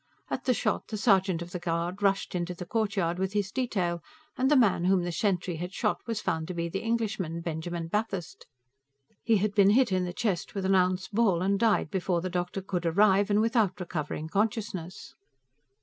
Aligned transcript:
At 0.31 0.45
the 0.45 0.53
shot, 0.55 0.87
the 0.87 0.97
Sergeant 0.97 1.43
of 1.43 1.51
the 1.51 1.59
Guard 1.59 2.01
rushed 2.01 2.33
into 2.33 2.55
the 2.55 2.65
courtyard 2.65 3.19
with 3.19 3.33
his 3.33 3.51
detail, 3.51 4.01
and 4.35 4.49
the 4.49 4.55
man 4.55 4.85
whom 4.85 5.03
the 5.03 5.11
sentry 5.11 5.57
had 5.57 5.73
shot 5.75 6.01
was 6.07 6.19
found 6.19 6.47
to 6.47 6.55
be 6.55 6.67
the 6.67 6.79
Englishman, 6.81 7.39
Benjamin 7.41 7.87
Bathurst. 7.87 8.47
He 9.21 9.37
had 9.37 9.53
been 9.53 9.69
hit 9.69 9.91
in 9.91 10.03
the 10.05 10.11
chest 10.11 10.55
with 10.55 10.65
an 10.65 10.73
ounce 10.73 11.07
ball, 11.07 11.43
and 11.43 11.59
died 11.59 11.91
before 11.91 12.21
the 12.21 12.31
doctor 12.31 12.63
could 12.63 12.87
arrive, 12.87 13.29
and 13.29 13.41
without 13.41 13.79
recovering 13.79 14.27
consciousness. 14.27 15.13